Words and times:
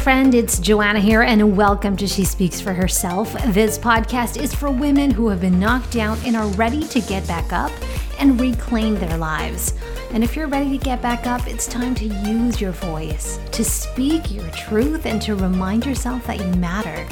friend. 0.00 0.34
It's 0.34 0.58
Joanna 0.58 0.98
here, 0.98 1.20
and 1.20 1.58
welcome 1.58 1.94
to 1.98 2.06
She 2.06 2.24
Speaks 2.24 2.58
for 2.58 2.72
Herself. 2.72 3.34
This 3.48 3.76
podcast 3.76 4.40
is 4.40 4.54
for 4.54 4.70
women 4.70 5.10
who 5.10 5.28
have 5.28 5.42
been 5.42 5.60
knocked 5.60 5.92
down 5.92 6.18
and 6.24 6.34
are 6.36 6.46
ready 6.52 6.82
to 6.84 7.02
get 7.02 7.26
back 7.28 7.52
up 7.52 7.70
and 8.18 8.40
reclaim 8.40 8.94
their 8.94 9.18
lives. 9.18 9.74
And 10.12 10.24
if 10.24 10.34
you're 10.34 10.48
ready 10.48 10.70
to 10.70 10.82
get 10.82 11.02
back 11.02 11.26
up, 11.26 11.46
it's 11.46 11.66
time 11.66 11.94
to 11.96 12.06
use 12.06 12.62
your 12.62 12.72
voice, 12.72 13.38
to 13.52 13.62
speak 13.62 14.30
your 14.30 14.48
truth, 14.52 15.04
and 15.04 15.20
to 15.20 15.34
remind 15.34 15.84
yourself 15.84 16.26
that 16.28 16.38
you 16.40 16.50
matter. 16.54 17.06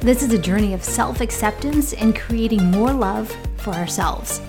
This 0.00 0.24
is 0.24 0.32
a 0.32 0.38
journey 0.38 0.74
of 0.74 0.82
self 0.82 1.20
acceptance 1.20 1.92
and 1.92 2.16
creating 2.16 2.64
more 2.64 2.92
love 2.92 3.32
for 3.58 3.74
ourselves. 3.74 4.40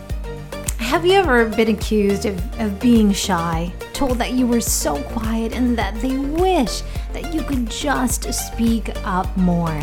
Have 0.96 1.06
you 1.06 1.16
ever 1.16 1.50
been 1.50 1.68
accused 1.68 2.26
of, 2.26 2.62
of 2.62 2.80
being 2.80 3.12
shy, 3.12 3.70
told 3.92 4.18
that 4.18 4.32
you 4.32 4.48
were 4.48 4.62
so 4.62 5.04
quiet 5.04 5.52
and 5.52 5.78
that 5.78 5.94
they 6.00 6.18
wish 6.18 6.84
that 7.12 7.34
you 7.34 7.42
could 7.42 7.70
just 7.70 8.34
speak 8.34 8.92
up 9.04 9.36
more? 9.36 9.78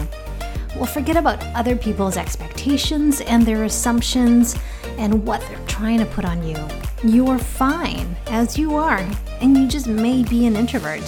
Well, 0.75 0.87
forget 0.87 1.19
about 1.19 1.45
other 1.55 1.77
people's 1.77 2.17
expectations 2.17 3.21
and 3.21 3.45
their 3.45 3.65
assumptions 3.65 4.57
and 4.97 5.27
what 5.27 5.43
they're 5.43 5.67
trying 5.67 5.99
to 5.99 6.07
put 6.07 6.25
on 6.25 6.43
you. 6.49 6.57
You 7.05 7.27
are 7.27 7.39
fine 7.39 8.17
as 8.29 8.59
you 8.59 8.75
are, 8.77 9.07
and 9.43 9.55
you 9.55 9.69
just 9.69 9.89
may 9.89 10.23
be 10.23 10.47
an 10.47 10.57
introvert. 10.57 11.05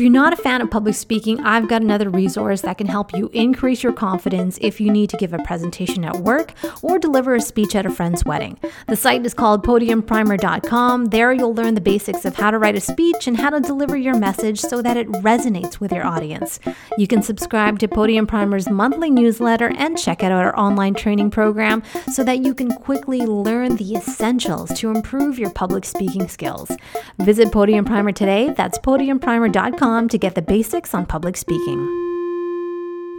You're 0.00 0.10
not 0.10 0.32
a 0.32 0.36
fan 0.36 0.62
of 0.62 0.70
public 0.70 0.94
speaking, 0.94 1.40
I've 1.40 1.68
got 1.68 1.82
another 1.82 2.08
resource 2.08 2.62
that 2.62 2.78
can 2.78 2.86
help 2.86 3.12
you 3.12 3.28
increase 3.32 3.82
your 3.82 3.92
confidence 3.92 4.56
if 4.62 4.80
you 4.80 4.90
need 4.90 5.10
to 5.10 5.16
give 5.16 5.34
a 5.34 5.38
presentation 5.40 6.04
at 6.04 6.16
work 6.18 6.54
or 6.80 6.98
deliver 6.98 7.34
a 7.34 7.40
speech 7.40 7.74
at 7.74 7.84
a 7.84 7.90
friend's 7.90 8.24
wedding. 8.24 8.56
The 8.86 8.94
site 8.96 9.26
is 9.26 9.34
called 9.34 9.66
podiumprimer.com. 9.66 11.06
There 11.06 11.32
you'll 11.32 11.54
learn 11.54 11.74
the 11.74 11.80
basics 11.80 12.24
of 12.24 12.36
how 12.36 12.50
to 12.50 12.58
write 12.58 12.76
a 12.76 12.80
speech 12.80 13.26
and 13.26 13.36
how 13.36 13.50
to 13.50 13.60
deliver 13.60 13.96
your 13.96 14.16
message 14.16 14.60
so 14.60 14.80
that 14.80 14.96
it 14.96 15.08
resonates 15.08 15.80
with 15.80 15.92
your 15.92 16.06
audience. 16.06 16.60
You 16.96 17.06
can 17.06 17.20
subscribe 17.20 17.80
to 17.80 17.88
Podium 17.88 18.26
Primer's 18.26 18.70
monthly 18.70 19.10
newsletter 19.10 19.72
and 19.76 19.98
check 19.98 20.22
out 20.22 20.32
our 20.32 20.56
online 20.58 20.94
training 20.94 21.30
program 21.30 21.82
so 22.12 22.24
that 22.24 22.44
you 22.44 22.54
can 22.54 22.70
quickly 22.70 23.26
learn 23.26 23.76
the 23.76 23.94
essentials 23.96 24.72
to 24.78 24.90
improve 24.90 25.38
your 25.38 25.50
public 25.50 25.84
speaking 25.84 26.28
skills. 26.28 26.70
Visit 27.18 27.52
Podium 27.52 27.84
Primer 27.84 28.12
today. 28.12 28.54
That's 28.56 28.78
podiumprimer.com 28.78 29.89
to 30.08 30.18
get 30.18 30.34
the 30.34 30.42
basics 30.42 30.94
on 30.94 31.04
public 31.04 31.36
speaking. 31.36 31.78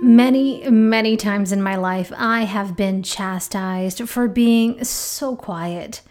Many, 0.02 0.68
many 0.70 1.18
times 1.18 1.52
in 1.52 1.62
my 1.62 1.76
life, 1.76 2.12
I 2.16 2.46
have 2.46 2.76
been 2.76 3.04
chastised 3.04 4.08
for 4.10 4.28
being 4.28 4.84
so 4.84 5.36
quiet. 5.36 6.02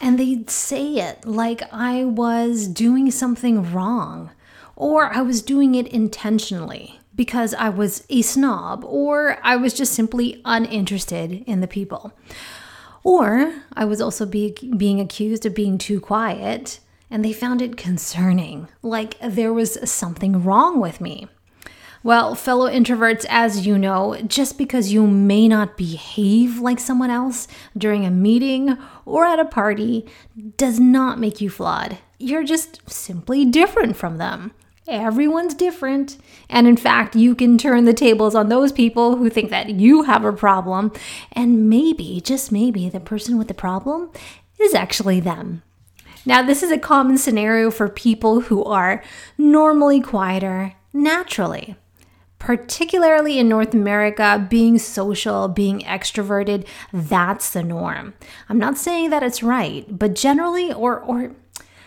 And 0.00 0.18
they'd 0.18 0.50
say 0.50 0.96
it 0.96 1.24
like 1.24 1.62
I 1.72 2.04
was 2.04 2.66
doing 2.66 3.10
something 3.10 3.72
wrong, 3.72 4.32
or 4.74 5.06
I 5.06 5.22
was 5.22 5.40
doing 5.40 5.76
it 5.76 5.86
intentionally 5.86 6.98
because 7.14 7.54
I 7.54 7.68
was 7.68 8.04
a 8.10 8.22
snob, 8.22 8.84
or 8.84 9.38
I 9.42 9.56
was 9.56 9.72
just 9.72 9.94
simply 9.94 10.42
uninterested 10.44 11.44
in 11.46 11.60
the 11.60 11.68
people. 11.68 12.12
Or 13.04 13.62
I 13.74 13.84
was 13.84 14.00
also 14.00 14.26
be, 14.26 14.56
being 14.76 15.00
accused 15.00 15.46
of 15.46 15.54
being 15.54 15.78
too 15.78 16.00
quiet 16.00 16.80
and 17.12 17.22
they 17.22 17.32
found 17.34 17.60
it 17.60 17.76
concerning, 17.76 18.68
like 18.80 19.18
there 19.20 19.52
was 19.52 19.78
something 19.88 20.42
wrong 20.42 20.80
with 20.80 20.98
me. 20.98 21.28
Well, 22.02 22.34
fellow 22.34 22.68
introverts, 22.68 23.26
as 23.28 23.66
you 23.66 23.76
know, 23.76 24.16
just 24.26 24.56
because 24.56 24.92
you 24.92 25.06
may 25.06 25.46
not 25.46 25.76
behave 25.76 26.58
like 26.58 26.80
someone 26.80 27.10
else 27.10 27.46
during 27.76 28.06
a 28.06 28.10
meeting 28.10 28.78
or 29.04 29.26
at 29.26 29.38
a 29.38 29.44
party 29.44 30.06
does 30.56 30.80
not 30.80 31.20
make 31.20 31.40
you 31.42 31.50
flawed. 31.50 31.98
You're 32.18 32.44
just 32.44 32.80
simply 32.90 33.44
different 33.44 33.94
from 33.94 34.16
them. 34.16 34.52
Everyone's 34.88 35.54
different. 35.54 36.16
And 36.48 36.66
in 36.66 36.78
fact, 36.78 37.14
you 37.14 37.34
can 37.34 37.58
turn 37.58 37.84
the 37.84 37.92
tables 37.92 38.34
on 38.34 38.48
those 38.48 38.72
people 38.72 39.16
who 39.16 39.28
think 39.28 39.50
that 39.50 39.68
you 39.68 40.04
have 40.04 40.24
a 40.24 40.32
problem. 40.32 40.92
And 41.30 41.68
maybe, 41.68 42.22
just 42.22 42.50
maybe, 42.50 42.88
the 42.88 43.00
person 43.00 43.36
with 43.36 43.48
the 43.48 43.54
problem 43.54 44.10
is 44.58 44.74
actually 44.74 45.20
them. 45.20 45.62
Now, 46.24 46.42
this 46.42 46.62
is 46.62 46.70
a 46.70 46.78
common 46.78 47.18
scenario 47.18 47.70
for 47.70 47.88
people 47.88 48.42
who 48.42 48.64
are 48.64 49.02
normally 49.36 50.00
quieter 50.00 50.74
naturally. 50.92 51.76
Particularly 52.38 53.38
in 53.38 53.48
North 53.48 53.72
America, 53.72 54.44
being 54.50 54.78
social, 54.78 55.46
being 55.46 55.80
extroverted, 55.80 56.66
that's 56.92 57.50
the 57.50 57.62
norm. 57.62 58.14
I'm 58.48 58.58
not 58.58 58.78
saying 58.78 59.10
that 59.10 59.22
it's 59.22 59.44
right, 59.44 59.86
but 59.88 60.14
generally, 60.14 60.72
or, 60.72 60.98
or 60.98 61.36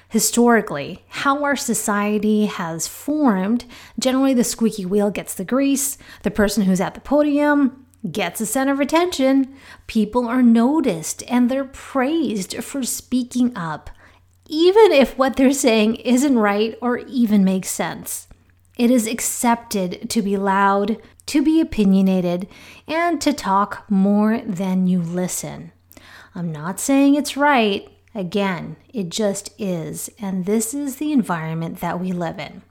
historically, 0.08 1.04
how 1.10 1.44
our 1.44 1.58
society 1.58 2.46
has 2.46 2.88
formed, 2.88 3.66
generally 4.00 4.34
the 4.34 4.46
squeaky 4.46 4.86
wheel 4.86 5.12
gets 5.12 5.34
the 5.34 5.44
grease, 5.44 5.98
the 6.24 6.32
person 6.32 6.64
who's 6.64 6.80
at 6.80 6.94
the 6.94 7.02
podium 7.02 7.86
gets 8.12 8.40
the 8.40 8.46
center 8.46 8.72
of 8.72 8.80
attention, 8.80 9.54
people 9.88 10.28
are 10.28 10.44
noticed 10.44 11.24
and 11.28 11.50
they're 11.50 11.66
praised 11.66 12.64
for 12.64 12.84
speaking 12.84 13.56
up, 13.58 13.90
even 14.48 14.92
if 14.92 15.18
what 15.18 15.36
they're 15.36 15.52
saying 15.52 15.96
isn't 15.96 16.38
right 16.38 16.78
or 16.82 17.00
even 17.00 17.44
makes 17.44 17.70
sense. 17.70 18.28
It 18.78 18.92
is 18.92 19.08
accepted 19.08 20.10
to 20.10 20.22
be 20.22 20.38
loud, 20.38 21.02
to 21.28 21.42
be 21.42 21.62
opinionated, 21.62 22.48
and 22.88 23.22
to 23.22 23.34
talk 23.34 23.86
more 23.90 24.40
than 24.40 24.88
you 24.88 25.02
listen. 25.02 25.72
I'm 26.36 26.52
not 26.52 26.80
saying 26.80 27.16
it's 27.16 27.38
right. 27.38 27.88
Again, 28.14 28.76
it 28.94 29.10
just 29.10 29.50
is. 29.58 30.10
And 30.20 30.46
this 30.46 30.74
is 30.74 30.98
the 30.98 31.12
environment 31.12 31.80
that 31.80 32.00
we 32.00 32.12
live 32.12 32.40
in. 32.40 32.62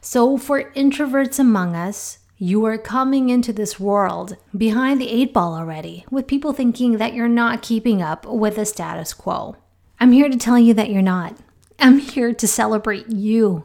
So, 0.00 0.36
for 0.36 0.70
introverts 0.72 1.40
among 1.40 1.74
us, 1.74 2.18
you 2.38 2.64
are 2.66 2.78
coming 2.78 3.28
into 3.28 3.52
this 3.52 3.80
world 3.80 4.36
behind 4.56 5.00
the 5.00 5.08
eight 5.08 5.32
ball 5.32 5.54
already, 5.54 6.04
with 6.10 6.26
people 6.26 6.52
thinking 6.52 6.98
that 6.98 7.14
you're 7.14 7.28
not 7.28 7.62
keeping 7.62 8.02
up 8.02 8.26
with 8.26 8.56
the 8.56 8.64
status 8.64 9.12
quo. 9.12 9.56
I'm 9.98 10.12
here 10.12 10.28
to 10.28 10.36
tell 10.36 10.58
you 10.58 10.74
that 10.74 10.90
you're 10.90 11.02
not. 11.02 11.36
I'm 11.78 11.98
here 11.98 12.34
to 12.34 12.46
celebrate 12.46 13.08
you. 13.08 13.64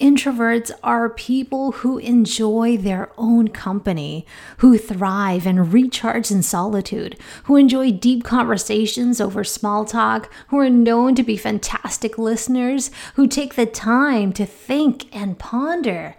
Introverts 0.00 0.70
are 0.82 1.10
people 1.10 1.72
who 1.72 1.98
enjoy 1.98 2.78
their 2.78 3.10
own 3.18 3.48
company, 3.48 4.26
who 4.58 4.78
thrive 4.78 5.46
and 5.46 5.72
recharge 5.72 6.30
in 6.30 6.42
solitude, 6.42 7.18
who 7.44 7.56
enjoy 7.56 7.92
deep 7.92 8.24
conversations 8.24 9.20
over 9.20 9.44
small 9.44 9.84
talk, 9.84 10.32
who 10.48 10.58
are 10.58 10.70
known 10.70 11.14
to 11.14 11.22
be 11.22 11.36
fantastic 11.36 12.16
listeners, 12.16 12.90
who 13.14 13.26
take 13.26 13.54
the 13.54 13.66
time 13.66 14.32
to 14.32 14.46
think 14.46 15.14
and 15.14 15.38
ponder 15.38 16.16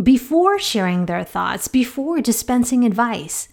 before 0.00 0.58
sharing 0.58 1.06
their 1.06 1.24
thoughts, 1.24 1.66
before 1.66 2.20
dispensing 2.20 2.84
advice. 2.84 3.48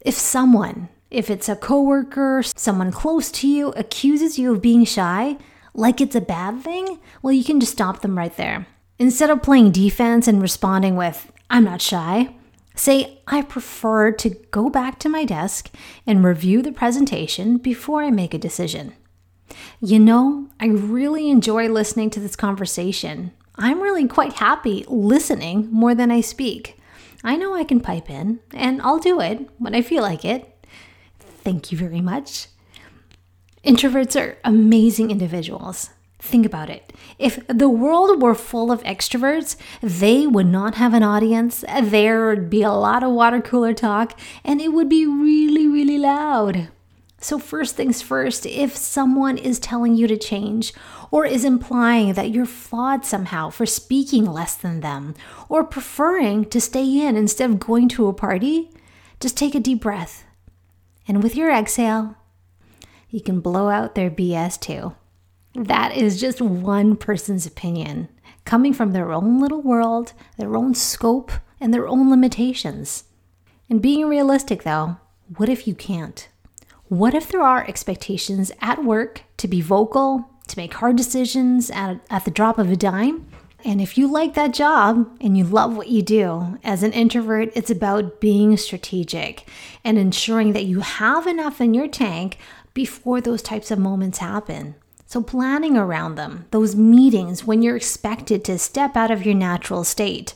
If 0.00 0.14
someone 0.14 0.88
if 1.10 1.30
it's 1.30 1.48
a 1.48 1.56
coworker, 1.56 2.42
someone 2.42 2.92
close 2.92 3.30
to 3.32 3.48
you 3.48 3.68
accuses 3.70 4.38
you 4.38 4.52
of 4.52 4.62
being 4.62 4.84
shy, 4.84 5.38
like 5.74 6.00
it's 6.00 6.16
a 6.16 6.20
bad 6.20 6.60
thing, 6.62 6.98
well, 7.22 7.32
you 7.32 7.44
can 7.44 7.60
just 7.60 7.72
stop 7.72 8.00
them 8.02 8.18
right 8.18 8.36
there. 8.36 8.66
Instead 8.98 9.30
of 9.30 9.42
playing 9.42 9.70
defense 9.70 10.26
and 10.26 10.42
responding 10.42 10.96
with, 10.96 11.32
I'm 11.48 11.64
not 11.64 11.80
shy, 11.80 12.34
say, 12.74 13.20
I 13.26 13.42
prefer 13.42 14.12
to 14.12 14.30
go 14.50 14.68
back 14.68 14.98
to 15.00 15.08
my 15.08 15.24
desk 15.24 15.70
and 16.06 16.24
review 16.24 16.62
the 16.62 16.72
presentation 16.72 17.58
before 17.58 18.02
I 18.02 18.10
make 18.10 18.34
a 18.34 18.38
decision. 18.38 18.94
You 19.80 19.98
know, 19.98 20.48
I 20.60 20.66
really 20.66 21.30
enjoy 21.30 21.68
listening 21.68 22.10
to 22.10 22.20
this 22.20 22.36
conversation. 22.36 23.32
I'm 23.56 23.80
really 23.80 24.06
quite 24.06 24.34
happy 24.34 24.84
listening 24.88 25.68
more 25.72 25.94
than 25.94 26.10
I 26.10 26.20
speak. 26.20 26.78
I 27.24 27.36
know 27.36 27.54
I 27.54 27.64
can 27.64 27.80
pipe 27.80 28.10
in, 28.10 28.40
and 28.52 28.82
I'll 28.82 28.98
do 28.98 29.20
it 29.20 29.48
when 29.58 29.74
I 29.74 29.82
feel 29.82 30.02
like 30.02 30.24
it. 30.24 30.54
Thank 31.48 31.72
you 31.72 31.78
very 31.78 32.02
much. 32.02 32.48
Introverts 33.64 34.20
are 34.20 34.36
amazing 34.44 35.10
individuals. 35.10 35.88
Think 36.18 36.44
about 36.44 36.68
it. 36.68 36.92
If 37.18 37.40
the 37.46 37.70
world 37.70 38.20
were 38.20 38.34
full 38.34 38.70
of 38.70 38.82
extroverts, 38.82 39.56
they 39.80 40.26
would 40.26 40.44
not 40.44 40.74
have 40.74 40.92
an 40.92 41.02
audience. 41.02 41.64
There 41.80 42.26
would 42.26 42.50
be 42.50 42.60
a 42.60 42.70
lot 42.70 43.02
of 43.02 43.12
water 43.12 43.40
cooler 43.40 43.72
talk, 43.72 44.20
and 44.44 44.60
it 44.60 44.74
would 44.74 44.90
be 44.90 45.06
really, 45.06 45.66
really 45.66 45.96
loud. 45.96 46.68
So, 47.18 47.38
first 47.38 47.76
things 47.76 48.02
first, 48.02 48.44
if 48.44 48.76
someone 48.76 49.38
is 49.38 49.58
telling 49.58 49.94
you 49.94 50.06
to 50.06 50.18
change 50.18 50.74
or 51.10 51.24
is 51.24 51.46
implying 51.46 52.12
that 52.12 52.28
you're 52.28 52.44
flawed 52.44 53.06
somehow 53.06 53.48
for 53.48 53.64
speaking 53.64 54.26
less 54.26 54.54
than 54.54 54.80
them 54.80 55.14
or 55.48 55.64
preferring 55.64 56.44
to 56.50 56.60
stay 56.60 56.84
in 56.84 57.16
instead 57.16 57.48
of 57.48 57.58
going 57.58 57.88
to 57.88 58.06
a 58.06 58.12
party, 58.12 58.68
just 59.18 59.38
take 59.38 59.54
a 59.54 59.60
deep 59.60 59.80
breath 59.80 60.24
and 61.08 61.22
with 61.22 61.34
your 61.34 61.50
exhale, 61.50 62.14
you 63.08 63.20
can 63.22 63.40
blow 63.40 63.70
out 63.70 63.94
their 63.94 64.10
BS 64.10 64.60
too. 64.60 64.94
That 65.54 65.96
is 65.96 66.20
just 66.20 66.40
one 66.40 66.94
person's 66.94 67.46
opinion, 67.46 68.08
coming 68.44 68.74
from 68.74 68.92
their 68.92 69.10
own 69.10 69.40
little 69.40 69.62
world, 69.62 70.12
their 70.36 70.54
own 70.54 70.74
scope, 70.74 71.32
and 71.58 71.72
their 71.72 71.88
own 71.88 72.10
limitations. 72.10 73.04
And 73.70 73.82
being 73.82 74.06
realistic 74.06 74.62
though, 74.62 74.98
what 75.36 75.48
if 75.48 75.66
you 75.66 75.74
can't? 75.74 76.28
What 76.88 77.14
if 77.14 77.28
there 77.28 77.42
are 77.42 77.66
expectations 77.66 78.52
at 78.60 78.84
work 78.84 79.22
to 79.38 79.48
be 79.48 79.60
vocal, 79.60 80.30
to 80.46 80.58
make 80.58 80.74
hard 80.74 80.96
decisions 80.96 81.70
at, 81.70 82.00
at 82.08 82.24
the 82.24 82.30
drop 82.30 82.58
of 82.58 82.70
a 82.70 82.76
dime? 82.76 83.26
And 83.64 83.80
if 83.80 83.98
you 83.98 84.10
like 84.10 84.34
that 84.34 84.54
job 84.54 85.16
and 85.20 85.36
you 85.36 85.44
love 85.44 85.76
what 85.76 85.88
you 85.88 86.00
do, 86.00 86.58
as 86.62 86.82
an 86.82 86.92
introvert, 86.92 87.50
it's 87.54 87.70
about 87.70 88.20
being 88.20 88.56
strategic 88.56 89.48
and 89.84 89.98
ensuring 89.98 90.52
that 90.52 90.64
you 90.64 90.80
have 90.80 91.26
enough 91.26 91.60
in 91.60 91.74
your 91.74 91.88
tank 91.88 92.38
before 92.72 93.20
those 93.20 93.42
types 93.42 93.70
of 93.70 93.78
moments 93.78 94.18
happen. 94.18 94.76
So, 95.06 95.22
planning 95.22 95.76
around 95.76 96.14
them, 96.14 96.46
those 96.50 96.76
meetings 96.76 97.44
when 97.44 97.62
you're 97.62 97.76
expected 97.76 98.44
to 98.44 98.58
step 98.58 98.94
out 98.94 99.10
of 99.10 99.24
your 99.24 99.34
natural 99.34 99.82
state. 99.82 100.34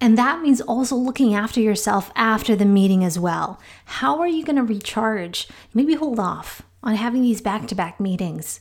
And 0.00 0.18
that 0.18 0.40
means 0.40 0.60
also 0.60 0.96
looking 0.96 1.34
after 1.34 1.60
yourself 1.60 2.10
after 2.16 2.56
the 2.56 2.64
meeting 2.64 3.04
as 3.04 3.18
well. 3.18 3.60
How 3.84 4.18
are 4.20 4.26
you 4.26 4.44
going 4.44 4.56
to 4.56 4.62
recharge? 4.62 5.48
Maybe 5.72 5.94
hold 5.94 6.18
off 6.18 6.62
on 6.82 6.96
having 6.96 7.22
these 7.22 7.40
back 7.40 7.68
to 7.68 7.74
back 7.74 8.00
meetings 8.00 8.60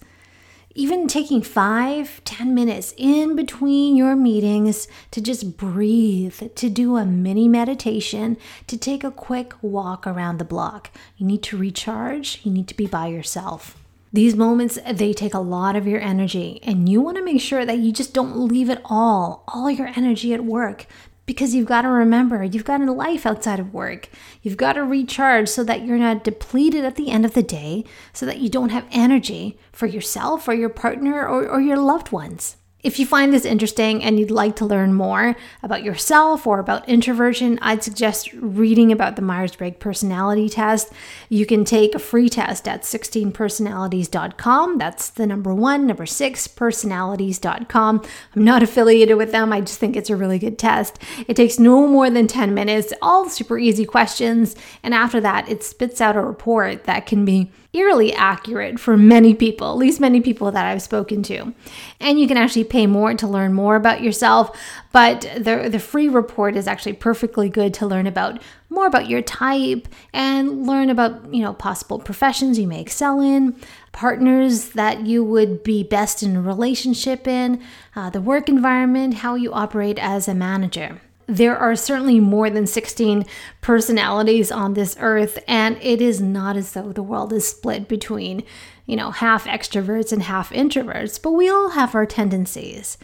even 0.75 1.07
taking 1.07 1.41
five, 1.41 2.23
ten 2.23 2.55
minutes 2.55 2.93
in 2.97 3.35
between 3.35 3.95
your 3.95 4.15
meetings 4.15 4.87
to 5.11 5.21
just 5.21 5.55
breathe, 5.57 6.41
to 6.55 6.69
do 6.69 6.97
a 6.97 7.05
mini 7.05 7.47
meditation, 7.47 8.37
to 8.67 8.77
take 8.77 9.03
a 9.03 9.11
quick 9.11 9.53
walk 9.61 10.07
around 10.07 10.37
the 10.37 10.45
block. 10.45 10.89
You 11.17 11.27
need 11.27 11.43
to 11.43 11.57
recharge, 11.57 12.41
you 12.43 12.51
need 12.51 12.67
to 12.69 12.75
be 12.75 12.87
by 12.87 13.07
yourself. 13.07 13.77
These 14.11 14.35
moments, 14.35 14.77
they 14.91 15.11
take 15.11 15.33
a 15.33 15.39
lot 15.39 15.75
of 15.75 15.87
your 15.87 15.99
energy, 15.99 16.59
and 16.63 16.87
you 16.87 17.01
want 17.01 17.17
to 17.17 17.25
make 17.25 17.41
sure 17.41 17.65
that 17.65 17.79
you 17.79 17.91
just 17.91 18.13
don't 18.13 18.47
leave 18.47 18.69
it 18.69 18.81
all, 18.85 19.43
all 19.47 19.71
your 19.71 19.87
energy 19.95 20.33
at 20.33 20.45
work, 20.45 20.85
because 21.25 21.55
you've 21.55 21.67
got 21.67 21.83
to 21.83 21.89
remember 21.89 22.43
you've 22.43 22.65
got 22.65 22.81
a 22.81 22.91
life 22.91 23.25
outside 23.25 23.59
of 23.59 23.73
work. 23.73 24.09
You've 24.41 24.57
got 24.57 24.73
to 24.73 24.83
recharge 24.83 25.49
so 25.49 25.63
that 25.63 25.85
you're 25.85 25.97
not 25.97 26.23
depleted 26.23 26.83
at 26.83 26.95
the 26.95 27.09
end 27.09 27.25
of 27.25 27.33
the 27.33 27.43
day, 27.43 27.85
so 28.11 28.25
that 28.25 28.39
you 28.39 28.49
don't 28.49 28.69
have 28.69 28.85
energy 28.91 29.57
for 29.71 29.85
yourself 29.85 30.47
or 30.47 30.53
your 30.53 30.69
partner 30.69 31.27
or, 31.27 31.47
or 31.47 31.61
your 31.61 31.77
loved 31.77 32.11
ones. 32.11 32.57
If 32.83 32.99
you 32.99 33.05
find 33.05 33.33
this 33.33 33.45
interesting 33.45 34.03
and 34.03 34.19
you'd 34.19 34.29
like 34.29 34.57
to 34.57 34.65
learn 34.65 34.93
more 34.93 35.37
about 35.63 35.83
yourself 35.83 36.45
or 36.45 36.59
about 36.59 36.87
introversion, 36.89 37.57
I'd 37.61 37.81
suggest 37.81 38.33
reading 38.33 38.91
about 38.91 39.15
the 39.15 39.21
Myers 39.21 39.55
Briggs 39.55 39.77
personality 39.79 40.49
test. 40.49 40.91
You 41.29 41.45
can 41.45 41.63
take 41.63 41.95
a 41.95 41.99
free 41.99 42.27
test 42.27 42.67
at 42.67 42.81
16personalities.com. 42.81 44.77
That's 44.77 45.09
the 45.09 45.25
number 45.25 45.55
one, 45.55 45.87
number 45.87 46.05
six, 46.05 46.45
personalities.com. 46.47 48.03
I'm 48.35 48.43
not 48.43 48.63
affiliated 48.63 49.15
with 49.15 49.31
them, 49.31 49.53
I 49.53 49.61
just 49.61 49.79
think 49.79 49.95
it's 49.95 50.09
a 50.09 50.17
really 50.17 50.37
good 50.37 50.59
test. 50.59 50.99
It 51.25 51.37
takes 51.37 51.57
no 51.57 51.87
more 51.87 52.09
than 52.09 52.27
10 52.27 52.53
minutes, 52.53 52.91
all 53.01 53.29
super 53.29 53.57
easy 53.57 53.85
questions. 53.85 54.57
And 54.83 54.93
after 54.93 55.21
that, 55.21 55.47
it 55.47 55.63
spits 55.63 56.01
out 56.01 56.17
a 56.17 56.21
report 56.21 56.83
that 56.83 57.05
can 57.05 57.23
be 57.23 57.49
eerily 57.73 58.13
accurate 58.13 58.79
for 58.79 58.95
many 58.95 59.33
people, 59.33 59.71
at 59.71 59.77
least 59.77 59.99
many 59.99 60.21
people 60.21 60.51
that 60.51 60.65
I've 60.65 60.81
spoken 60.81 61.23
to. 61.23 61.53
And 61.99 62.19
you 62.19 62.27
can 62.27 62.37
actually 62.37 62.65
pay 62.65 62.85
more 62.85 63.13
to 63.15 63.27
learn 63.27 63.53
more 63.53 63.75
about 63.75 64.03
yourself, 64.03 64.55
but 64.91 65.21
the, 65.35 65.69
the 65.71 65.79
free 65.79 66.07
report 66.07 66.55
is 66.55 66.67
actually 66.67 66.93
perfectly 66.93 67.49
good 67.49 67.73
to 67.75 67.87
learn 67.87 68.05
about 68.05 68.41
more 68.69 68.85
about 68.85 69.09
your 69.09 69.21
type 69.21 69.87
and 70.13 70.67
learn 70.67 70.89
about, 70.89 71.33
you 71.33 71.41
know, 71.41 71.53
possible 71.53 71.99
professions 71.99 72.59
you 72.59 72.67
may 72.67 72.81
excel 72.81 73.19
in, 73.19 73.55
partners 73.91 74.69
that 74.69 75.05
you 75.05 75.23
would 75.23 75.63
be 75.63 75.83
best 75.83 76.21
in 76.23 76.35
a 76.35 76.41
relationship 76.41 77.27
in, 77.27 77.61
uh, 77.95 78.09
the 78.09 78.21
work 78.21 78.49
environment, 78.49 79.15
how 79.15 79.35
you 79.35 79.51
operate 79.51 79.97
as 79.99 80.27
a 80.27 80.35
manager 80.35 81.01
there 81.27 81.57
are 81.57 81.75
certainly 81.75 82.19
more 82.19 82.49
than 82.49 82.67
16 82.67 83.25
personalities 83.61 84.51
on 84.51 84.73
this 84.73 84.97
earth, 84.99 85.41
and 85.47 85.77
it 85.81 86.01
is 86.01 86.21
not 86.21 86.57
as 86.57 86.73
though 86.73 86.91
the 86.91 87.03
world 87.03 87.31
is 87.33 87.47
split 87.47 87.87
between, 87.87 88.43
you 88.85 88.95
know, 88.95 89.11
half 89.11 89.45
extroverts 89.45 90.11
and 90.11 90.23
half 90.23 90.51
introverts, 90.51 91.21
but 91.21 91.31
we 91.31 91.49
all 91.49 91.71
have 91.71 91.95
our 91.95 92.05
tendencies. 92.05 92.97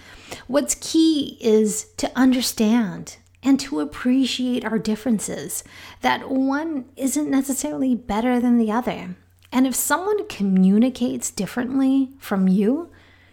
What's 0.48 0.76
key 0.76 1.38
is 1.40 1.86
to 1.98 2.12
understand 2.16 3.18
and 3.42 3.60
to 3.60 3.80
appreciate 3.80 4.66
our 4.66 4.78
differences, 4.78 5.64
that 6.02 6.30
one 6.30 6.86
isn't 6.96 7.30
necessarily 7.30 7.96
better 7.96 8.40
than 8.40 8.58
the 8.58 8.72
other. 8.72 9.16
And 9.52 9.66
if 9.66 9.76
someone 9.76 10.28
communicates 10.28 11.32
differently 11.32 12.10
from 12.20 12.48
you, 12.48 12.90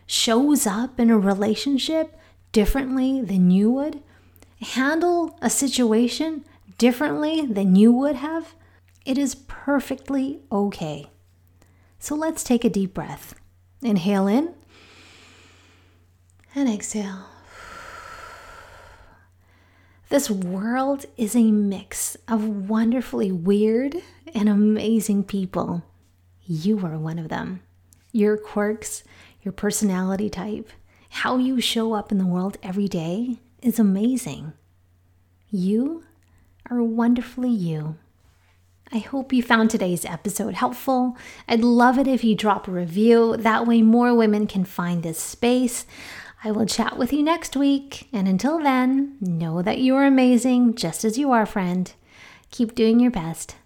shows 0.06 0.66
up 0.66 1.00
in 1.00 1.10
a 1.10 1.18
relationship 1.18 2.18
differently 2.52 3.20
than 3.20 3.50
you 3.50 3.70
would, 3.70 4.00
handle 4.60 5.38
a 5.42 5.50
situation 5.50 6.44
differently 6.78 7.44
than 7.46 7.76
you 7.76 7.92
would 7.92 8.16
have, 8.16 8.54
it 9.04 9.18
is 9.18 9.34
perfectly 9.34 10.40
okay. 10.50 11.10
So 11.98 12.14
let's 12.14 12.44
take 12.44 12.64
a 12.64 12.70
deep 12.70 12.94
breath. 12.94 13.34
Inhale 13.82 14.26
in 14.26 14.54
and 16.54 16.68
exhale. 16.68 17.26
This 20.08 20.30
world 20.30 21.06
is 21.16 21.34
a 21.34 21.50
mix 21.50 22.16
of 22.28 22.68
wonderfully 22.68 23.32
weird 23.32 23.96
and 24.34 24.48
amazing 24.48 25.24
people. 25.24 25.82
You 26.46 26.78
are 26.86 26.96
one 26.96 27.18
of 27.18 27.28
them. 27.28 27.60
Your 28.12 28.36
quirks, 28.36 29.02
your 29.42 29.52
personality 29.52 30.30
type, 30.30 30.70
how 31.10 31.38
you 31.38 31.60
show 31.60 31.92
up 31.92 32.12
in 32.12 32.18
the 32.18 32.26
world 32.26 32.56
every 32.62 32.88
day 32.88 33.38
is 33.66 33.78
amazing. 33.78 34.52
You 35.50 36.04
are 36.70 36.82
wonderfully 36.82 37.50
you. 37.50 37.96
I 38.92 38.98
hope 38.98 39.32
you 39.32 39.42
found 39.42 39.70
today's 39.70 40.04
episode 40.04 40.54
helpful. 40.54 41.16
I'd 41.48 41.64
love 41.64 41.98
it 41.98 42.06
if 42.06 42.22
you 42.22 42.36
drop 42.36 42.68
a 42.68 42.70
review. 42.70 43.36
That 43.36 43.66
way, 43.66 43.82
more 43.82 44.14
women 44.14 44.46
can 44.46 44.64
find 44.64 45.02
this 45.02 45.18
space. 45.18 45.86
I 46.44 46.52
will 46.52 46.66
chat 46.66 46.96
with 46.96 47.12
you 47.12 47.22
next 47.22 47.56
week. 47.56 48.08
And 48.12 48.28
until 48.28 48.60
then, 48.60 49.16
know 49.20 49.62
that 49.62 49.78
you 49.78 49.96
are 49.96 50.06
amazing 50.06 50.76
just 50.76 51.04
as 51.04 51.18
you 51.18 51.32
are, 51.32 51.46
friend. 51.46 51.92
Keep 52.52 52.76
doing 52.76 53.00
your 53.00 53.10
best. 53.10 53.56